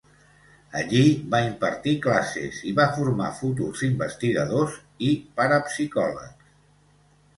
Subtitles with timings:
[0.77, 1.01] Allí
[1.33, 4.81] va impartir classes i va formar futurs investigadors
[5.11, 6.53] i parapsicòlegs.